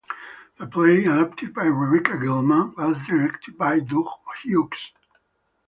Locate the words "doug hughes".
3.81-4.93